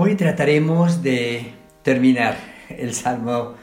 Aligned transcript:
Hoy 0.00 0.14
trataremos 0.14 1.02
de 1.02 1.54
terminar 1.82 2.36
el 2.68 2.94
Salmo 2.94 3.54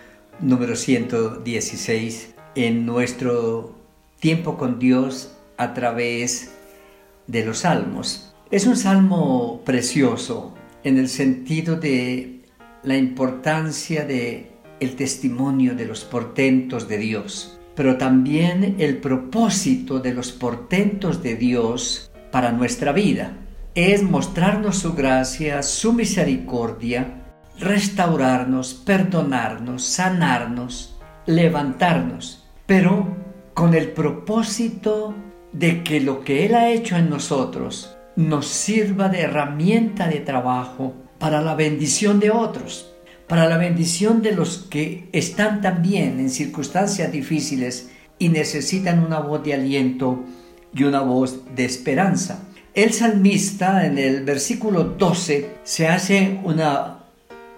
número 0.42 0.75
116 0.75 2.35
en 2.55 2.85
nuestro 2.85 3.73
tiempo 4.20 4.58
con 4.58 4.78
Dios 4.78 5.34
a 5.56 5.74
través 5.74 6.52
de 7.28 7.46
los 7.46 7.60
salmos. 7.60 8.34
Es 8.52 8.66
un 8.66 8.76
salmo 8.76 9.62
precioso 9.63 10.54
en 10.84 10.98
el 10.98 11.08
sentido 11.08 11.78
de 11.78 12.42
la 12.83 12.97
importancia 12.97 14.04
de 14.04 14.52
el 14.81 14.97
testimonio 14.97 15.74
de 15.74 15.86
los 15.86 16.04
portentos 16.04 16.90
de 16.90 16.98
Dios, 16.98 17.58
pero 17.77 17.98
también 17.98 18.76
el 18.80 18.98
propósito 18.98 20.02
de 20.02 20.13
los 20.13 20.34
portentos 20.34 21.23
de 21.23 21.38
Dios 21.38 22.12
para 22.30 22.52
nuestra 22.52 22.91
vida. 22.91 23.38
Es 23.76 24.03
mostrarnos 24.03 24.77
su 24.77 24.94
gracia, 24.94 25.62
su 25.62 25.91
misericordia, 25.91 27.26
restaurarnos, 27.59 28.73
perdonarnos, 28.73 29.84
sanarnos, 29.84 30.98
levantarnos, 31.26 32.45
pero 32.66 33.05
con 33.53 33.73
el 33.73 33.90
propósito 33.90 35.14
de 35.52 35.84
que 35.84 36.00
lo 36.00 36.23
que 36.23 36.45
Él 36.45 36.55
ha 36.55 36.70
hecho 36.70 36.95
en 36.95 37.09
nosotros 37.09 37.98
nos 38.16 38.48
sirva 38.48 39.09
de 39.09 39.23
herramienta 39.23 40.08
de 40.08 40.22
trabajo 40.22 40.94
para 41.20 41.42
la 41.42 41.53
bendición 41.55 42.22
de 42.22 42.31
otros, 42.31 42.94
para 43.28 43.45
la 43.45 43.58
bendición 43.58 44.22
de 44.22 44.31
los 44.31 44.59
que 44.70 45.09
están 45.12 45.59
también 45.59 46.22
en 46.22 46.30
circunstancias 46.30 47.12
difíciles 47.12 47.92
y 48.20 48.30
necesitan 48.30 49.03
una 49.03 49.20
voz 49.20 49.44
de 49.44 49.53
aliento 49.53 50.23
y 50.73 50.84
una 50.84 51.02
voz 51.02 51.42
de 51.53 51.66
esperanza. 51.66 52.45
El 52.76 52.92
salmista 52.92 53.86
en 53.86 53.98
el 53.98 54.26
versículo 54.26 54.84
12 54.84 55.60
se 55.64 55.88
hace 55.88 56.42
una 56.44 57.06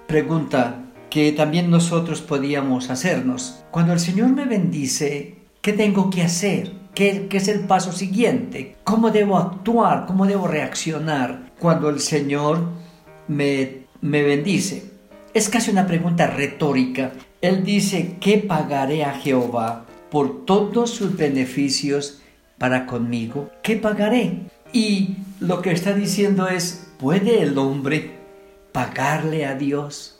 pregunta 0.06 0.84
que 1.10 1.32
también 1.32 1.72
nosotros 1.72 2.22
podíamos 2.22 2.92
hacernos. 2.92 3.64
Cuando 3.72 3.94
el 3.94 4.00
Señor 4.00 4.30
me 4.30 4.46
bendice, 4.46 5.38
¿qué 5.64 5.74
tengo 5.74 6.12
que 6.12 6.22
hacer? 6.22 6.72
¿Qué, 6.94 7.28
es 7.32 7.48
el 7.48 7.62
paso 7.62 7.92
siguiente? 7.94 8.76
¿Cómo 8.84 9.10
debo 9.10 9.40
actuar? 9.40 10.06
¿Cómo 10.06 10.28
debo 10.28 10.48
reaccionar 10.48 11.50
cuando 11.58 11.90
el 11.90 12.00
Señor 12.00 12.70
me, 13.28 13.88
me 14.02 14.22
bendice? 14.22 14.84
Es 15.34 15.50
casi 15.50 15.72
una 15.72 15.88
pregunta 15.88 16.28
retórica. 16.28 17.12
Él 17.42 17.64
dice, 17.64 18.18
¿qué 18.22 18.38
pagaré 18.38 19.04
a 19.04 19.14
Jehová 19.14 19.88
por 20.12 20.46
todos 20.46 20.92
sus 20.92 21.18
beneficios 21.18 22.22
para 22.60 22.86
conmigo? 22.86 23.50
¿Qué 23.64 23.78
pagaré? 23.78 24.42
Y 24.74 25.18
lo 25.40 25.62
que 25.62 25.72
está 25.72 25.94
diciendo 25.94 26.48
es, 26.48 26.92
¿puede 27.00 27.42
el 27.42 27.58
hombre 27.58 28.18
pagarle 28.72 29.46
a 29.46 29.56
Dios 29.56 30.20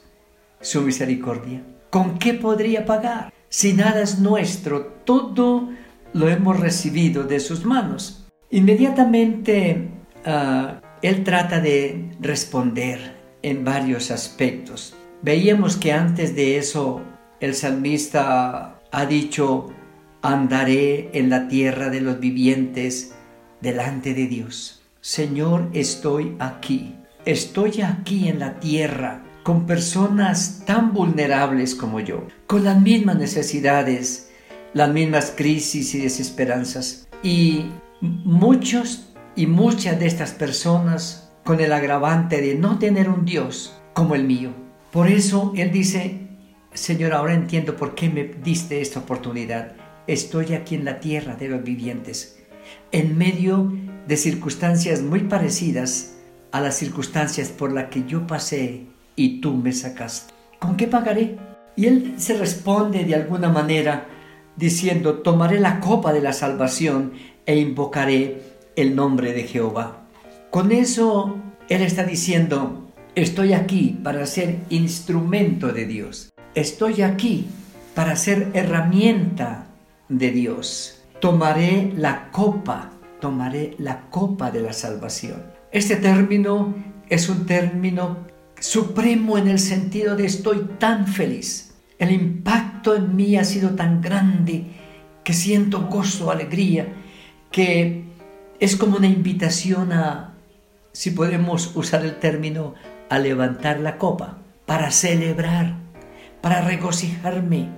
su 0.60 0.82
misericordia? 0.82 1.62
¿Con 1.90 2.18
qué 2.18 2.34
podría 2.34 2.84
pagar? 2.84 3.32
Si 3.48 3.72
nada 3.72 4.02
es 4.02 4.18
nuestro, 4.18 4.86
todo 5.04 5.70
lo 6.12 6.28
hemos 6.28 6.60
recibido 6.60 7.24
de 7.24 7.40
sus 7.40 7.64
manos. 7.64 8.26
Inmediatamente 8.50 9.88
ah, 10.24 10.80
él 11.02 11.24
trata 11.24 11.60
de 11.60 12.10
responder 12.20 13.16
en 13.42 13.64
varios 13.64 14.10
aspectos. 14.10 14.94
Veíamos 15.22 15.76
que 15.76 15.92
antes 15.92 16.34
de 16.34 16.58
eso 16.58 17.02
el 17.40 17.54
salmista 17.54 18.80
ha 18.90 19.06
dicho, 19.06 19.68
andaré 20.22 21.10
en 21.12 21.30
la 21.30 21.48
tierra 21.48 21.90
de 21.90 22.00
los 22.00 22.18
vivientes 22.20 23.14
delante 23.60 24.14
de 24.14 24.26
Dios. 24.26 24.82
Señor, 25.00 25.68
estoy 25.72 26.36
aquí. 26.38 26.94
Estoy 27.24 27.82
aquí 27.82 28.28
en 28.28 28.38
la 28.38 28.58
tierra 28.60 29.22
con 29.42 29.66
personas 29.66 30.62
tan 30.66 30.92
vulnerables 30.92 31.74
como 31.74 32.00
yo, 32.00 32.26
con 32.46 32.64
las 32.64 32.80
mismas 32.80 33.16
necesidades, 33.16 34.30
las 34.74 34.90
mismas 34.90 35.32
crisis 35.36 35.94
y 35.94 36.00
desesperanzas. 36.00 37.08
Y 37.22 37.66
muchos 38.00 39.08
y 39.34 39.46
muchas 39.46 39.98
de 39.98 40.06
estas 40.06 40.32
personas 40.32 41.30
con 41.44 41.60
el 41.60 41.72
agravante 41.72 42.40
de 42.40 42.54
no 42.54 42.78
tener 42.78 43.08
un 43.08 43.24
Dios 43.24 43.80
como 43.94 44.14
el 44.14 44.24
mío. 44.24 44.50
Por 44.92 45.08
eso 45.08 45.52
Él 45.56 45.70
dice, 45.70 46.28
Señor, 46.74 47.12
ahora 47.12 47.34
entiendo 47.34 47.76
por 47.76 47.94
qué 47.94 48.08
me 48.10 48.24
diste 48.24 48.80
esta 48.80 49.00
oportunidad. 49.00 49.72
Estoy 50.06 50.54
aquí 50.54 50.74
en 50.74 50.84
la 50.84 51.00
tierra 51.00 51.36
de 51.36 51.48
los 51.48 51.62
vivientes, 51.62 52.38
en 52.92 53.16
medio 53.18 53.72
de 54.06 54.16
circunstancias 54.16 55.02
muy 55.02 55.20
parecidas 55.20 56.14
a 56.52 56.60
las 56.60 56.76
circunstancias 56.76 57.48
por 57.48 57.72
las 57.72 57.90
que 57.90 58.04
yo 58.06 58.26
pasé 58.26 58.86
y 59.16 59.40
tú 59.40 59.54
me 59.54 59.72
sacaste. 59.72 60.32
¿Con 60.58 60.76
qué 60.76 60.86
pagaré? 60.86 61.36
Y 61.76 61.86
él 61.86 62.14
se 62.16 62.36
responde 62.36 63.04
de 63.04 63.14
alguna 63.14 63.48
manera 63.48 64.06
diciendo, 64.56 65.20
tomaré 65.20 65.60
la 65.60 65.80
copa 65.80 66.12
de 66.12 66.20
la 66.20 66.32
salvación 66.32 67.12
e 67.46 67.56
invocaré 67.56 68.42
el 68.76 68.96
nombre 68.96 69.32
de 69.32 69.44
Jehová. 69.44 70.06
Con 70.50 70.72
eso 70.72 71.36
él 71.68 71.82
está 71.82 72.04
diciendo, 72.04 72.90
estoy 73.14 73.52
aquí 73.52 73.98
para 74.02 74.26
ser 74.26 74.58
instrumento 74.70 75.72
de 75.72 75.86
Dios. 75.86 76.32
Estoy 76.54 77.02
aquí 77.02 77.46
para 77.94 78.16
ser 78.16 78.48
herramienta 78.54 79.66
de 80.08 80.30
Dios. 80.30 80.97
Tomaré 81.20 81.92
la 81.96 82.30
copa, 82.30 82.90
tomaré 83.20 83.74
la 83.78 84.08
copa 84.08 84.52
de 84.52 84.60
la 84.60 84.72
salvación. 84.72 85.42
Este 85.72 85.96
término 85.96 86.74
es 87.08 87.28
un 87.28 87.44
término 87.44 88.18
supremo 88.60 89.36
en 89.36 89.48
el 89.48 89.58
sentido 89.58 90.14
de 90.14 90.26
estoy 90.26 90.68
tan 90.78 91.06
feliz. 91.06 91.74
El 91.98 92.12
impacto 92.12 92.94
en 92.94 93.16
mí 93.16 93.36
ha 93.36 93.44
sido 93.44 93.70
tan 93.70 94.00
grande 94.00 94.66
que 95.24 95.32
siento 95.32 95.88
gozo, 95.88 96.30
alegría, 96.30 96.86
que 97.50 98.04
es 98.60 98.76
como 98.76 98.96
una 98.96 99.08
invitación 99.08 99.92
a, 99.92 100.34
si 100.92 101.10
podemos 101.10 101.74
usar 101.74 102.04
el 102.04 102.18
término, 102.20 102.74
a 103.10 103.18
levantar 103.18 103.80
la 103.80 103.98
copa, 103.98 104.38
para 104.66 104.90
celebrar, 104.90 105.76
para 106.40 106.60
regocijarme. 106.60 107.68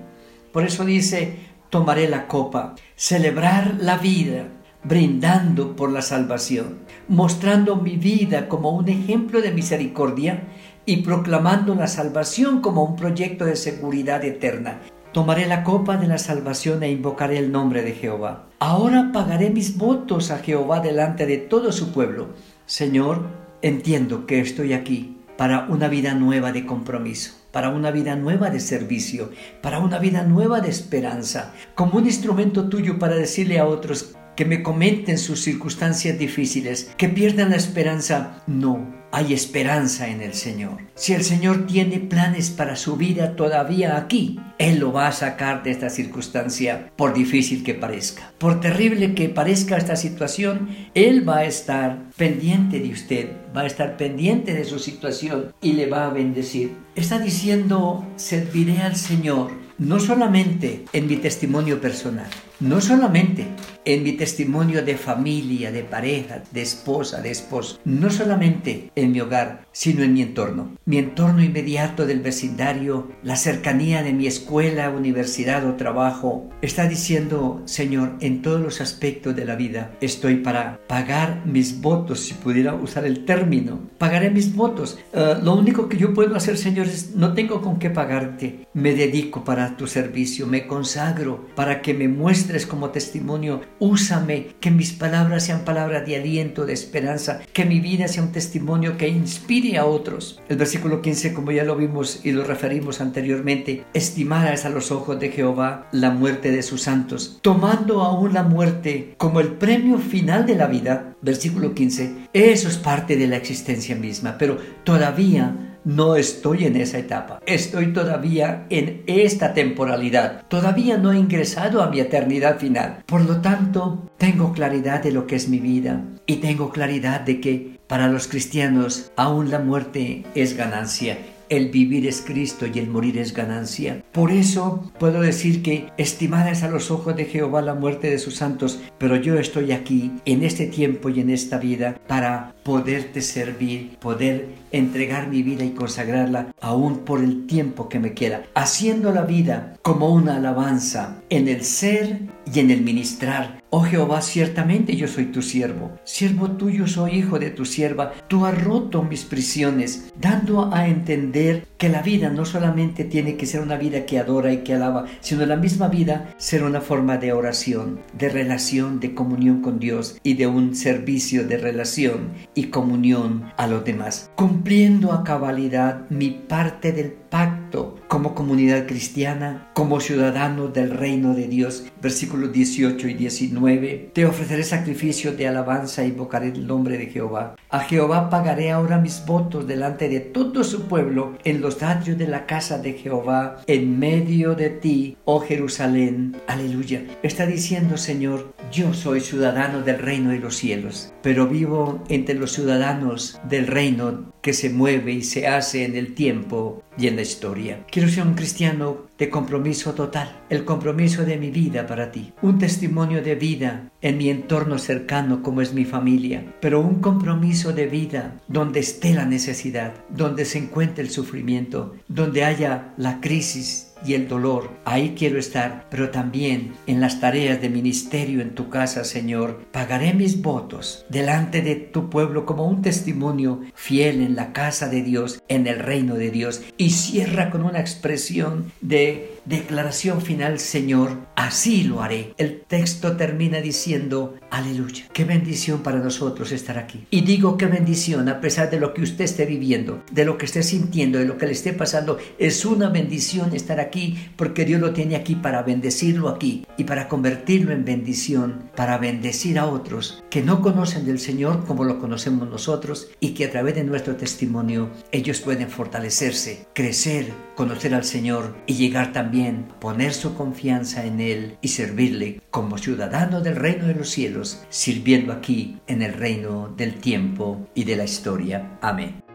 Por 0.52 0.64
eso 0.64 0.84
dice, 0.84 1.49
tomaré 1.70 2.08
la 2.08 2.26
copa, 2.26 2.74
celebrar 2.96 3.76
la 3.80 3.96
vida, 3.96 4.48
brindando 4.82 5.76
por 5.76 5.90
la 5.92 6.02
salvación, 6.02 6.80
mostrando 7.08 7.76
mi 7.76 7.96
vida 7.96 8.48
como 8.48 8.70
un 8.70 8.88
ejemplo 8.88 9.40
de 9.40 9.52
misericordia 9.52 10.48
y 10.84 10.98
proclamando 10.98 11.74
la 11.74 11.86
salvación 11.86 12.60
como 12.60 12.82
un 12.82 12.96
proyecto 12.96 13.44
de 13.44 13.56
seguridad 13.56 14.24
eterna. 14.24 14.80
Tomaré 15.12 15.46
la 15.46 15.64
copa 15.64 15.96
de 15.96 16.06
la 16.06 16.18
salvación 16.18 16.82
e 16.82 16.90
invocaré 16.90 17.38
el 17.38 17.52
nombre 17.52 17.82
de 17.82 17.92
Jehová. 17.92 18.46
Ahora 18.58 19.10
pagaré 19.12 19.50
mis 19.50 19.76
votos 19.76 20.30
a 20.30 20.38
Jehová 20.38 20.80
delante 20.80 21.26
de 21.26 21.38
todo 21.38 21.72
su 21.72 21.92
pueblo. 21.92 22.28
Señor, 22.66 23.26
entiendo 23.62 24.26
que 24.26 24.40
estoy 24.40 24.72
aquí 24.72 25.19
para 25.40 25.64
una 25.70 25.88
vida 25.88 26.12
nueva 26.12 26.52
de 26.52 26.66
compromiso, 26.66 27.32
para 27.50 27.70
una 27.70 27.90
vida 27.90 28.14
nueva 28.14 28.50
de 28.50 28.60
servicio, 28.60 29.30
para 29.62 29.78
una 29.78 29.98
vida 29.98 30.22
nueva 30.22 30.60
de 30.60 30.68
esperanza, 30.68 31.54
como 31.74 31.96
un 31.96 32.04
instrumento 32.04 32.68
tuyo 32.68 32.98
para 32.98 33.14
decirle 33.14 33.58
a 33.58 33.64
otros 33.64 34.16
que 34.40 34.46
me 34.46 34.62
comenten 34.62 35.18
sus 35.18 35.42
circunstancias 35.42 36.18
difíciles, 36.18 36.94
que 36.96 37.10
pierdan 37.10 37.50
la 37.50 37.56
esperanza. 37.56 38.42
No, 38.46 38.90
hay 39.12 39.34
esperanza 39.34 40.08
en 40.08 40.22
el 40.22 40.32
Señor. 40.32 40.78
Si 40.94 41.12
el 41.12 41.24
Señor 41.24 41.66
tiene 41.66 41.98
planes 41.98 42.48
para 42.48 42.76
su 42.76 42.96
vida 42.96 43.36
todavía 43.36 43.98
aquí, 43.98 44.40
Él 44.56 44.78
lo 44.78 44.94
va 44.94 45.08
a 45.08 45.12
sacar 45.12 45.62
de 45.62 45.72
esta 45.72 45.90
circunstancia, 45.90 46.90
por 46.96 47.12
difícil 47.12 47.62
que 47.62 47.74
parezca. 47.74 48.32
Por 48.38 48.60
terrible 48.60 49.14
que 49.14 49.28
parezca 49.28 49.76
esta 49.76 49.94
situación, 49.94 50.70
Él 50.94 51.28
va 51.28 51.40
a 51.40 51.44
estar 51.44 52.08
pendiente 52.16 52.80
de 52.80 52.92
usted, 52.92 53.28
va 53.54 53.60
a 53.60 53.66
estar 53.66 53.98
pendiente 53.98 54.54
de 54.54 54.64
su 54.64 54.78
situación 54.78 55.52
y 55.60 55.74
le 55.74 55.84
va 55.86 56.06
a 56.06 56.14
bendecir. 56.14 56.78
Está 56.94 57.18
diciendo, 57.18 58.08
serviré 58.16 58.78
al 58.78 58.96
Señor 58.96 59.50
no 59.76 60.00
solamente 60.00 60.86
en 60.94 61.08
mi 61.08 61.16
testimonio 61.16 61.78
personal, 61.78 62.30
no 62.60 62.80
solamente 62.80 63.46
en 63.86 64.02
mi 64.02 64.12
testimonio 64.12 64.84
de 64.84 64.96
familia, 64.96 65.72
de 65.72 65.82
pareja, 65.82 66.42
de 66.52 66.60
esposa, 66.60 67.22
de 67.22 67.30
esposo, 67.30 67.80
no 67.86 68.10
solamente 68.10 68.90
en 68.94 69.12
mi 69.12 69.20
hogar, 69.20 69.66
sino 69.72 70.02
en 70.02 70.12
mi 70.12 70.20
entorno. 70.20 70.76
Mi 70.84 70.98
entorno 70.98 71.42
inmediato 71.42 72.06
del 72.06 72.20
vecindario, 72.20 73.10
la 73.22 73.36
cercanía 73.36 74.02
de 74.02 74.12
mi 74.12 74.26
escuela, 74.26 74.90
universidad 74.90 75.66
o 75.66 75.74
trabajo, 75.74 76.50
está 76.60 76.86
diciendo, 76.86 77.62
Señor, 77.64 78.16
en 78.20 78.42
todos 78.42 78.60
los 78.60 78.82
aspectos 78.82 79.34
de 79.34 79.46
la 79.46 79.56
vida 79.56 79.92
estoy 80.02 80.36
para 80.36 80.80
pagar 80.86 81.46
mis 81.46 81.80
votos, 81.80 82.20
si 82.20 82.34
pudiera 82.34 82.74
usar 82.74 83.06
el 83.06 83.24
término. 83.24 83.80
Pagaré 83.96 84.30
mis 84.30 84.54
votos. 84.54 84.98
Eh, 85.14 85.36
lo 85.42 85.54
único 85.54 85.88
que 85.88 85.96
yo 85.96 86.12
puedo 86.12 86.36
hacer, 86.36 86.58
Señor, 86.58 86.86
es 86.86 87.14
no 87.16 87.32
tengo 87.32 87.62
con 87.62 87.78
qué 87.78 87.88
pagarte. 87.88 88.66
Me 88.74 88.94
dedico 88.94 89.42
para 89.42 89.76
tu 89.76 89.86
servicio, 89.86 90.46
me 90.46 90.66
consagro 90.66 91.46
para 91.54 91.80
que 91.80 91.94
me 91.94 92.08
muestres 92.08 92.49
como 92.66 92.90
testimonio. 92.90 93.60
Úsame, 93.78 94.48
que 94.60 94.70
mis 94.70 94.92
palabras 94.92 95.44
sean 95.44 95.64
palabras 95.64 96.06
de 96.06 96.16
aliento, 96.16 96.66
de 96.66 96.72
esperanza, 96.72 97.40
que 97.52 97.64
mi 97.64 97.80
vida 97.80 98.08
sea 98.08 98.22
un 98.22 98.32
testimonio 98.32 98.96
que 98.96 99.08
inspire 99.08 99.78
a 99.78 99.86
otros. 99.86 100.40
El 100.48 100.56
versículo 100.56 101.00
15, 101.00 101.32
como 101.32 101.52
ya 101.52 101.64
lo 101.64 101.76
vimos 101.76 102.20
y 102.24 102.32
lo 102.32 102.44
referimos 102.44 103.00
anteriormente, 103.00 103.84
estimarás 103.94 104.64
a 104.64 104.70
los 104.70 104.90
ojos 104.90 105.20
de 105.20 105.30
Jehová 105.30 105.88
la 105.92 106.10
muerte 106.10 106.50
de 106.50 106.62
sus 106.62 106.82
santos, 106.82 107.38
tomando 107.42 108.02
aún 108.02 108.34
la 108.34 108.42
muerte 108.42 109.14
como 109.16 109.40
el 109.40 109.52
premio 109.52 109.98
final 109.98 110.46
de 110.46 110.56
la 110.56 110.66
vida. 110.66 111.14
Versículo 111.22 111.74
15, 111.74 112.28
eso 112.32 112.68
es 112.68 112.76
parte 112.76 113.16
de 113.16 113.26
la 113.26 113.36
existencia 113.36 113.94
misma, 113.94 114.36
pero 114.38 114.58
todavía 114.84 115.69
no 115.84 116.16
estoy 116.16 116.64
en 116.64 116.76
esa 116.76 116.98
etapa. 116.98 117.40
Estoy 117.46 117.92
todavía 117.92 118.66
en 118.70 119.02
esta 119.06 119.54
temporalidad. 119.54 120.46
Todavía 120.48 120.96
no 120.98 121.12
he 121.12 121.18
ingresado 121.18 121.82
a 121.82 121.90
mi 121.90 122.00
eternidad 122.00 122.58
final. 122.58 123.02
Por 123.06 123.22
lo 123.22 123.40
tanto, 123.40 124.10
tengo 124.18 124.52
claridad 124.52 125.02
de 125.02 125.12
lo 125.12 125.26
que 125.26 125.36
es 125.36 125.48
mi 125.48 125.58
vida 125.58 126.04
y 126.26 126.36
tengo 126.36 126.70
claridad 126.70 127.20
de 127.20 127.40
que 127.40 127.78
para 127.86 128.08
los 128.08 128.28
cristianos 128.28 129.10
aún 129.16 129.50
la 129.50 129.58
muerte 129.58 130.24
es 130.34 130.56
ganancia 130.56 131.18
el 131.50 131.68
vivir 131.68 132.06
es 132.06 132.22
Cristo 132.22 132.64
y 132.72 132.78
el 132.78 132.88
morir 132.88 133.18
es 133.18 133.34
ganancia. 133.34 134.02
Por 134.12 134.30
eso 134.30 134.90
puedo 134.98 135.20
decir 135.20 135.62
que 135.62 135.88
estimada 135.98 136.52
es 136.52 136.62
a 136.62 136.70
los 136.70 136.90
ojos 136.90 137.16
de 137.16 137.24
Jehová 137.24 137.60
la 137.60 137.74
muerte 137.74 138.08
de 138.08 138.18
sus 138.18 138.36
santos, 138.36 138.80
pero 138.98 139.16
yo 139.16 139.38
estoy 139.38 139.72
aquí 139.72 140.12
en 140.24 140.44
este 140.44 140.66
tiempo 140.66 141.10
y 141.10 141.20
en 141.20 141.28
esta 141.28 141.58
vida 141.58 141.98
para 142.06 142.54
poderte 142.62 143.22
servir, 143.22 143.96
poder 143.98 144.48
entregar 144.72 145.28
mi 145.28 145.42
vida 145.42 145.64
y 145.64 145.70
consagrarla 145.70 146.52
aún 146.60 146.98
por 146.98 147.20
el 147.20 147.46
tiempo 147.46 147.88
que 147.88 147.98
me 147.98 148.14
queda, 148.14 148.42
haciendo 148.54 149.12
la 149.12 149.22
vida 149.22 149.74
como 149.82 150.10
una 150.10 150.36
alabanza 150.36 151.22
en 151.30 151.48
el 151.48 151.64
ser 151.64 152.20
y 152.52 152.60
en 152.60 152.70
el 152.70 152.82
ministrar. 152.82 153.60
Oh 153.70 153.82
Jehová, 153.82 154.20
ciertamente 154.20 154.96
yo 154.96 155.06
soy 155.06 155.26
tu 155.26 155.42
siervo, 155.42 155.92
siervo 156.02 156.50
tuyo 156.50 156.88
soy 156.88 157.18
hijo 157.18 157.38
de 157.38 157.50
tu 157.50 157.64
sierva, 157.64 158.12
tú 158.26 158.44
has 158.44 158.60
roto 158.64 159.04
mis 159.04 159.24
prisiones, 159.24 160.12
dando 160.20 160.74
a 160.74 160.88
entender 160.88 161.68
que 161.78 161.88
la 161.88 162.02
vida 162.02 162.30
no 162.30 162.44
solamente 162.44 163.04
tiene 163.04 163.36
que 163.36 163.46
ser 163.46 163.60
una 163.60 163.76
vida 163.76 164.06
que 164.06 164.18
adora 164.18 164.52
y 164.52 164.58
que 164.58 164.74
alaba, 164.74 165.06
sino 165.20 165.46
la 165.46 165.56
misma 165.56 165.86
vida 165.86 166.34
ser 166.36 166.64
una 166.64 166.80
forma 166.80 167.16
de 167.16 167.32
oración, 167.32 168.00
de 168.18 168.28
relación, 168.28 168.98
de 168.98 169.14
comunión 169.14 169.62
con 169.62 169.78
Dios 169.78 170.18
y 170.24 170.34
de 170.34 170.48
un 170.48 170.74
servicio 170.74 171.46
de 171.46 171.56
relación 171.56 172.30
y 172.54 172.64
comunión 172.64 173.52
a 173.56 173.66
los 173.66 173.84
demás, 173.84 174.30
cumpliendo 174.34 175.12
a 175.12 175.24
cabalidad 175.24 176.08
mi 176.10 176.30
parte 176.30 176.92
del 176.92 177.12
pacto 177.12 177.96
como 178.08 178.34
comunidad 178.34 178.86
cristiana, 178.86 179.70
como 179.72 180.00
ciudadanos 180.00 180.72
del 180.72 180.90
reino 180.90 181.32
de 181.34 181.46
Dios. 181.46 181.86
Versículos 182.02 182.52
18 182.52 183.06
y 183.06 183.14
19. 183.14 184.10
Te 184.12 184.26
ofreceré 184.26 184.64
sacrificio 184.64 185.32
de 185.32 185.46
alabanza 185.46 186.04
y 186.04 186.08
invocaré 186.08 186.48
el 186.48 186.66
nombre 186.66 186.98
de 186.98 187.06
Jehová. 187.06 187.54
A 187.70 187.80
Jehová 187.80 188.30
pagaré 188.30 188.72
ahora 188.72 188.98
mis 188.98 189.24
votos 189.24 189.66
delante 189.66 190.08
de 190.08 190.18
todo 190.18 190.64
su 190.64 190.88
pueblo 190.88 191.38
en 191.44 191.60
los 191.60 191.82
atrios 191.84 192.18
de 192.18 192.26
la 192.26 192.46
casa 192.46 192.78
de 192.78 192.94
Jehová, 192.94 193.62
en 193.68 193.98
medio 193.98 194.56
de 194.56 194.70
ti, 194.70 195.16
oh 195.24 195.40
Jerusalén. 195.40 196.36
Aleluya. 196.48 197.04
Está 197.22 197.46
diciendo, 197.46 197.96
Señor, 197.96 198.52
yo 198.70 198.94
soy 198.94 199.20
ciudadano 199.20 199.82
del 199.82 199.98
reino 199.98 200.30
de 200.30 200.38
los 200.38 200.56
cielos, 200.56 201.12
pero 201.22 201.48
vivo 201.48 202.04
entre 202.08 202.36
los 202.36 202.52
ciudadanos 202.52 203.40
del 203.48 203.66
reino 203.66 204.32
que 204.42 204.52
se 204.52 204.70
mueve 204.70 205.12
y 205.12 205.22
se 205.22 205.48
hace 205.48 205.84
en 205.84 205.96
el 205.96 206.14
tiempo 206.14 206.82
y 206.96 207.08
en 207.08 207.16
la 207.16 207.22
historia. 207.22 207.84
Quiero 207.90 208.08
ser 208.08 208.26
un 208.26 208.34
cristiano 208.34 209.06
de 209.18 209.28
compromiso 209.28 209.92
total, 209.94 210.40
el 210.48 210.64
compromiso 210.64 211.24
de 211.24 211.36
mi 211.36 211.50
vida 211.50 211.86
para 211.86 212.10
ti, 212.12 212.32
un 212.42 212.58
testimonio 212.58 213.22
de 213.22 213.34
vida 213.34 213.90
en 214.00 214.18
mi 214.18 214.30
entorno 214.30 214.78
cercano 214.78 215.42
como 215.42 215.60
es 215.60 215.74
mi 215.74 215.84
familia, 215.84 216.54
pero 216.60 216.80
un 216.80 217.00
compromiso 217.00 217.72
de 217.72 217.86
vida 217.86 218.40
donde 218.48 218.80
esté 218.80 219.14
la 219.14 219.26
necesidad, 219.26 219.94
donde 220.08 220.44
se 220.44 220.58
encuentre 220.58 221.02
el 221.02 221.10
sufrimiento, 221.10 221.94
donde 222.08 222.44
haya 222.44 222.94
la 222.96 223.20
crisis 223.20 223.89
y 224.04 224.14
el 224.14 224.28
dolor. 224.28 224.70
Ahí 224.84 225.14
quiero 225.16 225.38
estar, 225.38 225.86
pero 225.90 226.10
también 226.10 226.74
en 226.86 227.00
las 227.00 227.20
tareas 227.20 227.60
de 227.60 227.68
ministerio 227.68 228.40
en 228.40 228.54
tu 228.54 228.68
casa, 228.68 229.04
Señor. 229.04 229.64
Pagaré 229.72 230.14
mis 230.14 230.42
votos 230.42 231.04
delante 231.08 231.62
de 231.62 231.76
tu 231.76 232.10
pueblo 232.10 232.46
como 232.46 232.66
un 232.66 232.82
testimonio 232.82 233.60
fiel 233.74 234.20
en 234.22 234.36
la 234.36 234.52
casa 234.52 234.88
de 234.88 235.02
Dios, 235.02 235.42
en 235.48 235.66
el 235.66 235.78
reino 235.78 236.14
de 236.14 236.30
Dios. 236.30 236.62
Y 236.76 236.90
cierra 236.90 237.50
con 237.50 237.64
una 237.64 237.80
expresión 237.80 238.72
de 238.80 239.38
declaración 239.44 240.20
final, 240.22 240.58
Señor, 240.58 241.18
así 241.34 241.82
lo 241.82 242.02
haré. 242.02 242.34
El 242.36 242.60
texto 242.60 243.16
termina 243.16 243.60
diciendo, 243.60 244.36
aleluya. 244.50 245.06
Qué 245.12 245.24
bendición 245.24 245.82
para 245.82 245.98
nosotros 245.98 246.52
estar 246.52 246.78
aquí. 246.78 247.06
Y 247.10 247.22
digo 247.22 247.56
qué 247.56 247.66
bendición 247.66 248.28
a 248.28 248.40
pesar 248.40 248.70
de 248.70 248.78
lo 248.80 248.94
que 248.94 249.02
usted 249.02 249.24
esté 249.24 249.46
viviendo, 249.46 250.02
de 250.12 250.24
lo 250.24 250.38
que 250.38 250.46
esté 250.46 250.62
sintiendo, 250.62 251.18
de 251.18 251.24
lo 251.24 251.36
que 251.36 251.46
le 251.46 251.52
esté 251.52 251.72
pasando. 251.72 252.18
Es 252.38 252.64
una 252.64 252.88
bendición 252.88 253.54
estar 253.54 253.80
aquí 253.80 253.89
porque 254.36 254.64
Dios 254.64 254.80
lo 254.80 254.92
tiene 254.92 255.16
aquí 255.16 255.34
para 255.34 255.62
bendecirlo 255.62 256.28
aquí 256.28 256.66
y 256.76 256.84
para 256.84 257.08
convertirlo 257.08 257.72
en 257.72 257.84
bendición, 257.84 258.70
para 258.76 258.98
bendecir 258.98 259.58
a 259.58 259.66
otros 259.66 260.22
que 260.30 260.42
no 260.42 260.62
conocen 260.62 261.04
del 261.04 261.18
Señor 261.18 261.64
como 261.64 261.84
lo 261.84 261.98
conocemos 261.98 262.48
nosotros 262.48 263.08
y 263.20 263.30
que 263.30 263.46
a 263.46 263.50
través 263.50 263.74
de 263.74 263.84
nuestro 263.84 264.16
testimonio 264.16 264.90
ellos 265.12 265.40
pueden 265.40 265.68
fortalecerse, 265.68 266.66
crecer, 266.74 267.32
conocer 267.56 267.94
al 267.94 268.04
Señor 268.04 268.56
y 268.66 268.74
llegar 268.74 269.12
también 269.12 269.68
poner 269.80 270.14
su 270.14 270.34
confianza 270.34 271.04
en 271.04 271.20
Él 271.20 271.58
y 271.60 271.68
servirle 271.68 272.40
como 272.50 272.78
ciudadano 272.78 273.40
del 273.40 273.56
reino 273.56 273.86
de 273.86 273.94
los 273.94 274.10
cielos, 274.10 274.62
sirviendo 274.70 275.32
aquí 275.32 275.78
en 275.86 276.02
el 276.02 276.14
reino 276.14 276.72
del 276.76 276.94
tiempo 276.94 277.68
y 277.74 277.84
de 277.84 277.96
la 277.96 278.04
historia. 278.04 278.78
Amén. 278.80 279.29